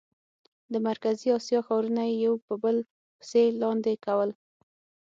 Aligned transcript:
د 0.71 0.73
مرکزي 0.87 1.27
اسیا 1.37 1.59
ښارونه 1.67 2.01
یې 2.09 2.15
یو 2.25 2.33
په 2.45 2.53
بل 2.63 2.77
پسې 3.19 3.43
لاندې 3.61 3.93
کول. 4.05 4.29